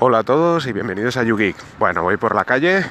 [0.00, 1.56] Hola a todos y bienvenidos a YouGeek.
[1.80, 2.84] Bueno, voy por la calle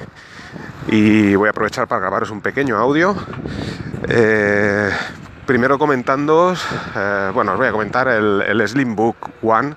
[0.88, 3.16] y voy a aprovechar para grabaros un pequeño audio.
[4.06, 4.90] Eh,
[5.46, 6.54] primero comentando,
[6.94, 9.74] eh, bueno, os voy a comentar el, el Slimbook One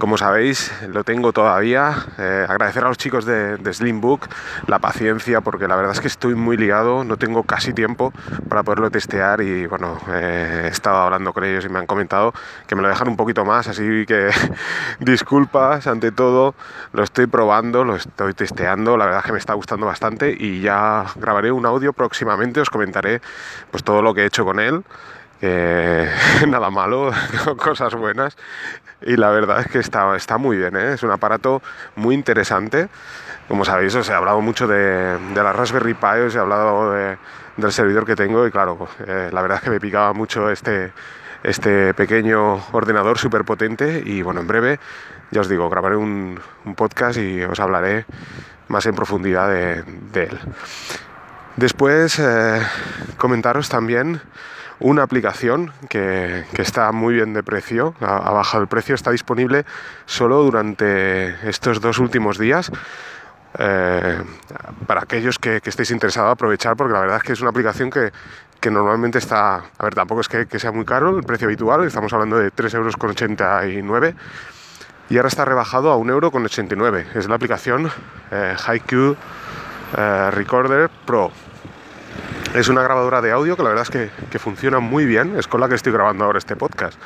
[0.00, 1.94] como sabéis, lo tengo todavía.
[2.18, 4.26] Eh, agradecer a los chicos de, Slimbook
[4.66, 8.12] la paciencia, porque la verdad es que estoy muy ligado, no tengo casi tiempo
[8.48, 12.32] para poderlo testear y bueno, eh, he estado hablando con ellos y me han comentado
[12.66, 14.30] que me lo dejan un poquito más, así que
[15.00, 16.54] disculpas ante todo,
[16.92, 20.62] lo estoy probando, lo estoy testeando, la verdad es que me está gustando bastante y
[20.62, 23.20] ya grabaré un audio próximamente, os comentaré
[23.70, 24.82] pues todo lo que he hecho con él.
[26.48, 27.10] nada malo,
[27.56, 28.36] cosas buenas
[29.02, 30.94] y la verdad es que está, está muy bien, ¿eh?
[30.94, 31.62] es un aparato
[31.96, 32.88] muy interesante.
[33.48, 37.72] Como sabéis, os he hablado mucho de, de la Raspberry Pi, os he hablado del
[37.72, 40.92] servidor que tengo y claro, eh, la verdad es que me picaba mucho este,
[41.42, 44.78] este pequeño ordenador súper potente y bueno, en breve,
[45.30, 46.38] ya os digo, grabaré un,
[46.76, 48.04] podcast y os hablaré
[48.68, 49.82] más en profundidad de,
[50.14, 50.38] él.
[51.56, 52.60] Después, eh,
[53.16, 54.20] comentaros también
[54.80, 59.64] una aplicación que, está muy bien de precio, ha, bajado el precio, está disponible
[60.06, 62.72] solo durante estos dos últimos días.
[63.58, 64.22] Eh,
[64.86, 68.70] para aquellos que, estéis interesados aprovechar porque la verdad es que es una aplicación que,
[68.70, 72.36] normalmente está, a ver, tampoco es que, sea muy caro el precio habitual, estamos hablando
[72.38, 74.14] de 3,89 euros
[75.10, 76.98] y ahora está rebajado a 1,89 euro.
[77.14, 77.90] Es la aplicación
[78.30, 79.16] eh, HiQ
[79.96, 81.32] eh, Recorder Pro.
[82.54, 85.60] Es una grabadora de audio que la verdad es que, funciona muy bien, es con
[85.60, 86.98] la que estoy grabando ahora este podcast.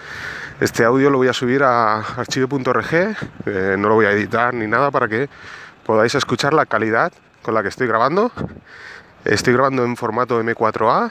[0.59, 4.67] Este audio lo voy a subir a archivo.org, eh, no lo voy a editar ni
[4.67, 5.29] nada para que
[5.85, 8.33] podáis escuchar la calidad con la que estoy grabando.
[9.27, 11.11] Estoy grabando en formato M4A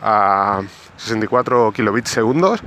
[0.00, 0.62] a
[0.96, 2.62] 64 kilobits segundos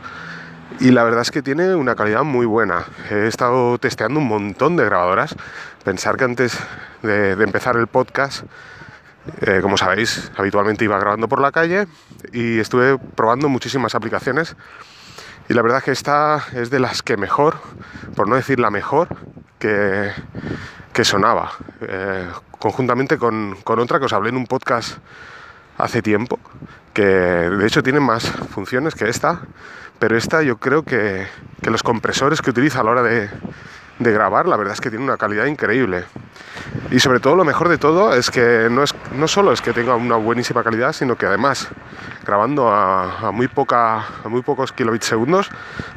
[0.80, 2.86] y la verdad es que tiene una calidad muy buena.
[3.10, 5.36] He estado testeando un montón de grabadoras.
[5.84, 6.56] Pensar que antes
[7.02, 8.44] de empezar el podcast
[9.42, 11.88] eh, como sabéis, habitualmente iba grabando por la calle
[12.34, 14.56] y estuve probando muchísimas aplicaciones
[15.50, 17.56] y la verdad que esta es de las que mejor,
[18.16, 19.08] por no decir la mejor,
[19.58, 20.12] que,
[21.02, 21.54] sonaba.
[21.82, 24.98] Eh, conjuntamente con, otra que os hablé en un podcast
[25.78, 26.40] hace tiempo,
[26.94, 29.42] que de hecho tiene más funciones que esta,
[29.98, 31.26] pero esta yo creo que,
[31.64, 33.30] que los compresores que utiliza a la hora de
[33.98, 36.06] grabar, la verdad es que tiene una calidad increíble.
[36.92, 39.74] Y sobre todo lo mejor de todo es que no, es, no solo es que
[39.74, 41.68] tenga una buenísima calidad, sino que además
[42.26, 45.50] grabando a, muy, poca, muy pocos kilobits segundos,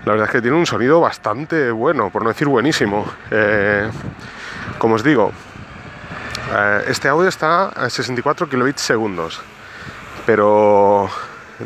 [0.05, 3.07] la verdad es que tiene un sonido bastante bueno, por no decir buenísimo.
[3.31, 3.91] Eh,
[4.79, 5.33] como os digo,
[6.55, 9.41] eh, este audio está a 64 kilobits segundos,
[10.27, 11.09] pero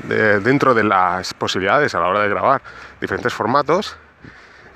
[0.03, 2.61] dentro de las posibilidades a la hora de grabar
[3.01, 3.97] diferentes formatos,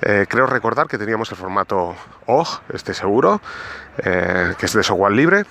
[0.02, 1.94] eh, creo recordar que teníamos el formato
[2.26, 3.40] OG, este seguro,
[3.98, 5.44] eh, que es de software libre.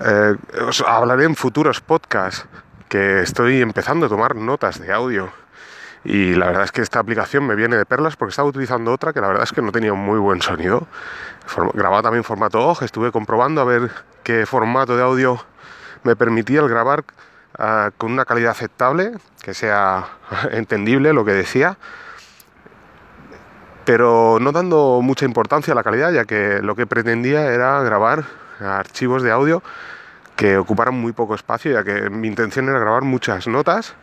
[0.00, 2.46] Eh, os hablaré en futuros podcasts
[2.88, 5.30] que estoy empezando a tomar notas de audio.
[6.04, 9.12] Y la verdad es que esta aplicación me viene de perlas porque estaba utilizando otra
[9.12, 10.86] que la verdad es que no tenía un muy buen sonido.
[11.74, 13.90] grababa también formato OG, estuve comprobando a ver
[14.22, 15.44] qué formato de audio
[16.02, 17.04] me permitía el grabar
[17.58, 20.08] ah, con una calidad aceptable, que sea
[20.50, 21.76] entendible lo que decía
[23.90, 28.22] pero no dando mucha importancia a la calidad, ya que lo que pretendía era grabar
[28.60, 29.64] archivos de audio
[30.36, 33.96] que ocuparan muy poco espacio, ya que mi intención era grabar muchas notas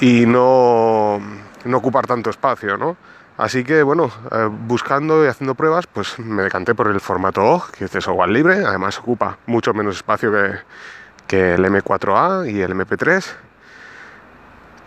[0.00, 1.20] y no,
[1.64, 2.96] no ocupar tanto espacio, ¿no?
[3.38, 7.70] Así que bueno, eh, buscando y haciendo pruebas, pues me decanté por el formato OG,
[7.70, 10.54] que es de software libre, además ocupa mucho menos espacio que,
[11.28, 13.24] que el M4A y el MP3.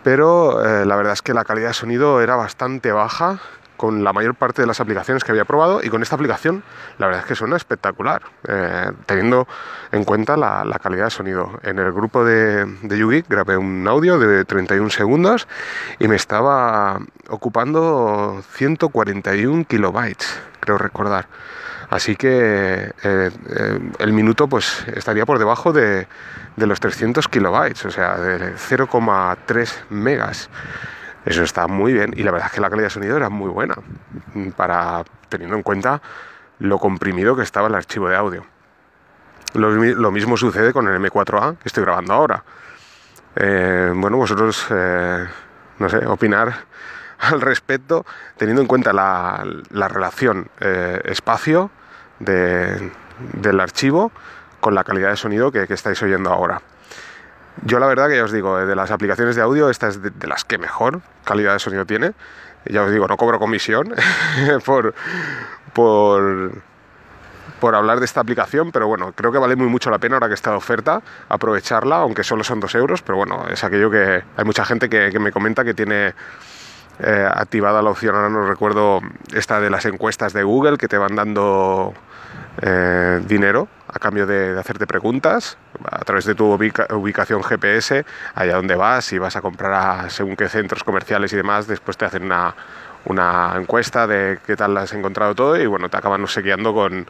[0.02, 3.40] Pero eh, la verdad es que la calidad de sonido era bastante baja
[3.76, 6.62] con la mayor parte de las aplicaciones que había probado y con esta aplicación
[6.98, 9.46] la verdad es que suena espectacular, eh, teniendo
[9.92, 11.58] en cuenta la, calidad de sonido.
[11.62, 15.48] En el grupo de, de grabé un audio de 31 segundos
[15.98, 21.26] y me estaba ocupando 141 kilobytes, creo recordar.
[21.90, 23.30] Así que eh, eh,
[23.98, 26.06] el minuto pues estaría por debajo de,
[26.56, 30.48] de los 300 kilobytes, o sea, de 0,3 megas.
[31.24, 33.50] Eso está muy bien y la verdad es que la calidad de sonido era muy
[33.50, 33.76] buena
[34.56, 36.02] para teniendo en cuenta
[36.58, 38.44] lo comprimido que estaba el archivo de audio.
[39.54, 42.42] Lo, mismo sucede con el M4A que estoy grabando ahora.
[43.36, 45.26] Eh, bueno, vosotros, eh,
[45.78, 46.52] no sé, opinar
[47.20, 48.04] al respecto
[48.36, 51.70] teniendo en cuenta la, relación eh, espacio
[52.18, 54.12] del archivo
[54.60, 56.60] con la calidad de sonido que estáis oyendo ahora.
[57.62, 60.12] Yo la verdad que ya os digo, de las aplicaciones de audio, esta es de,
[60.26, 62.12] las que mejor calidad de sonido tiene.
[62.66, 63.94] Ya os digo, no cobro comisión
[64.64, 64.94] por,
[65.72, 66.52] por,
[67.60, 70.28] por hablar de esta aplicación, pero bueno, creo que vale muy mucho la pena ahora
[70.28, 74.22] que está de oferta aprovecharla, aunque solo son dos euros, pero bueno, es aquello que
[74.36, 76.14] hay mucha gente que, que me comenta que tiene
[77.00, 79.00] eh, activada la opción, ahora no recuerdo,
[79.32, 81.92] esta de las encuestas de Google que te van dando
[82.62, 85.58] eh, dinero a cambio de, hacerte preguntas
[85.90, 88.04] a través de tu ubicación GPS,
[88.34, 91.96] allá donde vas, si vas a comprar a según qué centros comerciales y demás, después
[91.96, 92.54] te hacen una,
[93.06, 97.06] una encuesta de qué tal has encontrado todo y bueno, te acaban obsequiando con,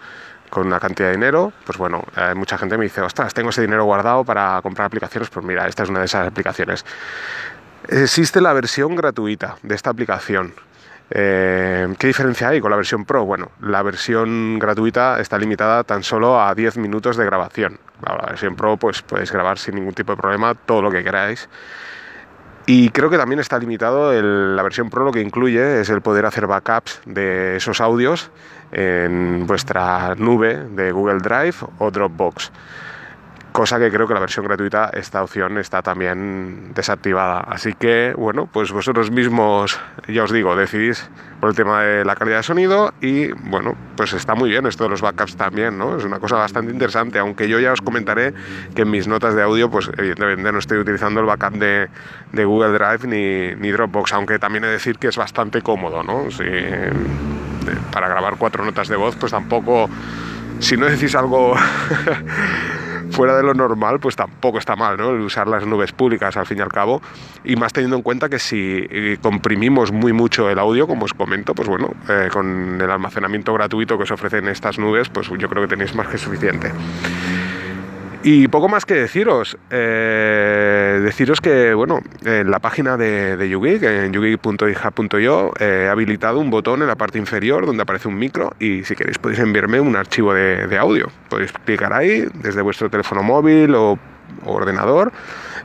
[0.51, 3.63] con una cantidad de dinero, pues bueno, eh, mucha gente me dice, ostras, tengo ese
[3.63, 6.85] dinero guardado para comprar aplicaciones, pues mira, esta es una de esas aplicaciones.
[7.89, 10.55] Existe la versión gratuita de esta aplicación.
[11.17, 13.25] Eh, ¿Qué diferencia hay con la versión Pro?
[13.25, 17.79] Bueno, la versión gratuita está limitada tan solo a 10 minutos de grabación.
[18.05, 21.49] La versión Pro pues puedes grabar sin ningún tipo de problema todo lo que queráis.
[22.67, 26.27] Y creo que también está limitado la versión Pro lo que incluye es el poder
[26.27, 28.33] hacer backups de esos audios
[28.73, 32.51] en vuestra nube de Google Drive o Dropbox
[33.55, 37.39] cosa que creo que la versión gratuita esta opción está también desactivada.
[37.39, 39.79] Así que, bueno, pues vosotros mismos,
[40.09, 41.09] ya os digo, decidís
[41.39, 44.83] por el tema de la calidad de sonido y, bueno, pues está muy bien esto
[44.83, 45.97] de los backups también, ¿no?
[45.97, 48.35] Es una cosa bastante interesante, aunque yo ya os comentaré
[48.75, 51.89] que en mis notas de audio, pues evidentemente no estoy utilizando el backup de,
[52.33, 56.29] Google Drive ni, ni, Dropbox, aunque también he de decir que es bastante cómodo, ¿no?
[56.33, 56.43] Si,
[57.93, 59.89] para grabar cuatro notas de voz, pues tampoco,
[60.59, 61.55] si no decís algo...
[63.15, 65.11] fuera de lo normal, pues tampoco está mal, ¿no?
[65.11, 67.01] Usar las nubes públicas al fin y al cabo.
[67.45, 71.15] Y más teniendo en cuenta que si eh, comprimimos muy mucho el audio, como os
[71.15, 75.49] comento, pues bueno, eh, con el almacenamiento gratuito que os ofrecen estas nubes, pues yo
[75.49, 76.73] creo que tenéis más que suficiente.
[78.25, 79.57] Y poco más que deciros.
[79.71, 86.51] Eh, deciros que, bueno, en la página de, de YouGeek, en YouGeek.ija.io, he habilitado un
[86.51, 89.97] botón en la parte inferior donde aparece un micro y si queréis podéis enviarme un
[89.97, 91.09] archivo de, audio.
[91.29, 93.99] Podéis clicar ahí desde vuestro teléfono móvil o
[94.45, 95.13] ordenador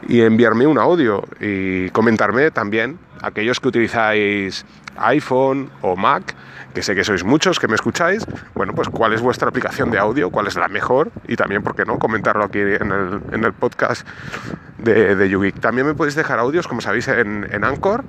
[0.07, 4.65] y enviarme un audio y comentarme también aquellos que utilizáis
[4.97, 6.35] iPhone o Mac
[6.73, 9.97] que sé que sois muchos que me escucháis, bueno, pues cuál es vuestra aplicación de
[9.97, 13.43] audio, cuál es la mejor y también, ¿por qué no?, comentarlo aquí en el, en
[13.43, 14.07] el podcast
[14.77, 18.03] de, de También me podéis dejar audios, como sabéis, en, en Anchor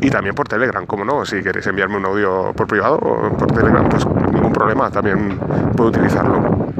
[0.00, 3.52] y también por Telegram, como no, si queréis enviarme un audio por privado o por
[3.52, 5.38] Telegram, pues ningún problema, también
[5.76, 6.72] puedo utilizarlo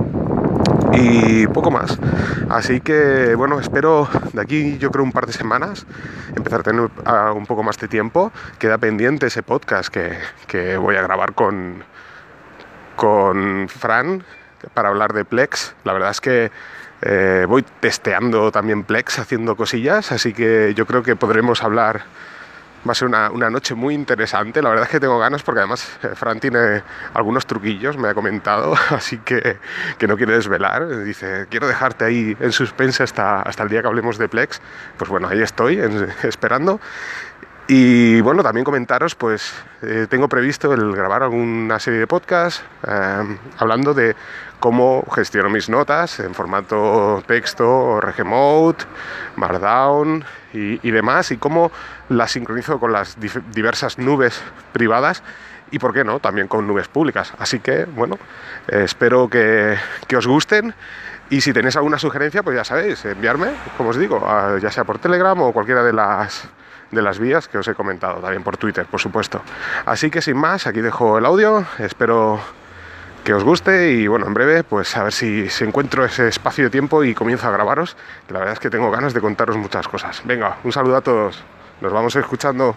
[0.93, 1.99] y poco más.
[2.49, 5.87] Así que bueno, espero de aquí yo creo un par de semanas
[6.35, 6.91] empezar a tener
[7.35, 8.33] un poco más de tiempo.
[8.59, 11.85] Queda pendiente ese podcast que, voy a grabar con,
[12.97, 14.25] con Fran
[14.75, 15.75] para hablar de Plex.
[15.85, 16.51] La verdad es que
[17.03, 22.03] eh, voy testeando también Plex, haciendo cosillas, así que yo creo que podremos hablar
[22.87, 24.63] Va a ser una, una, noche muy interesante.
[24.63, 26.83] La verdad es que tengo ganas porque además eh, Fran tiene
[27.13, 29.59] algunos truquillos, me ha comentado, así que,
[29.99, 31.05] que no quiere desvelar.
[31.05, 34.63] Dice, quiero dejarte ahí en suspense hasta, hasta el día que hablemos de Plex.
[34.97, 35.79] Pues bueno, ahí estoy
[36.23, 36.81] esperando.
[37.73, 43.39] Y bueno, también comentaros, pues eh, tengo previsto el grabar alguna serie de podcasts eh,
[43.59, 44.17] hablando de
[44.59, 48.87] cómo gestiono mis notas en formato texto, Regemote,
[49.37, 51.71] Markdown y, y demás, y cómo
[52.09, 53.17] las sincronizo con las
[53.55, 55.23] diversas nubes privadas
[55.71, 57.33] y, por qué no, también con nubes públicas.
[57.39, 58.19] Así que, bueno,
[58.67, 59.77] eh, espero que,
[60.09, 60.75] que os gusten.
[61.31, 64.27] Y si tenéis alguna sugerencia, pues ya sabéis, enviarme, como os digo,
[64.61, 66.51] ya sea por Telegram o cualquiera de las
[66.91, 69.43] de las vías que os he comentado, también por Twitter, por supuesto.
[69.87, 72.41] Así que sin más, aquí dejo el audio, espero
[73.25, 76.65] que os guste y bueno, en breve pues a ver si, si encuentro ese espacio
[76.65, 77.97] de tiempo y comienzo a grabaros,
[78.29, 80.23] la verdad es que tengo ganas de contaros muchas cosas.
[80.25, 81.43] Venga, un saludo a todos,
[81.81, 82.77] nos vamos escuchando.